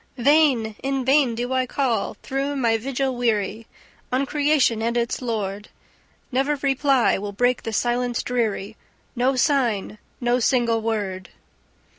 [0.17, 0.73] "Vain!
[0.81, 3.67] In vain do I call, through my vigil weary,
[4.11, 5.69] On creation and its Lord!
[6.31, 8.75] Never reply will break the silence dreary!
[9.15, 9.99] No sign!
[10.19, 11.29] No single word!"